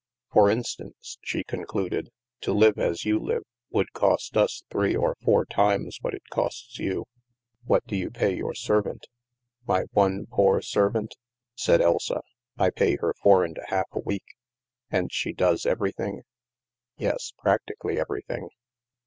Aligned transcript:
"For 0.33 0.49
instance," 0.49 1.19
she 1.21 1.43
concluded," 1.43 2.09
to 2.41 2.53
live 2.53 2.79
as 2.79 3.05
you 3.05 3.19
live 3.19 3.43
would 3.69 3.93
cost 3.93 4.35
us 4.35 4.63
three 4.71 4.95
or 4.95 5.15
four 5.23 5.45
times 5.45 5.99
what 6.01 6.15
it 6.15 6.23
costs 6.31 6.79
you. 6.79 7.05
What 7.65 7.85
do 7.85 7.95
you 7.95 8.09
pay 8.09 8.35
your 8.35 8.55
servant? 8.55 9.05
""My 9.67 9.83
one 9.91 10.25
poor 10.25 10.59
servant!" 10.59 11.15
said 11.55 11.81
Elsa." 11.81 12.23
I 12.57 12.71
pay 12.71 12.95
her 12.95 13.13
four 13.21 13.45
and 13.45 13.55
a 13.59 13.69
half 13.69 13.89
a 13.91 13.99
week!" 13.99 14.25
"And 14.89 15.13
she 15.13 15.33
does 15.33 15.67
everything?"" 15.67 16.23
Yes, 16.97 17.33
practically 17.37 17.99
everything." 17.99 18.49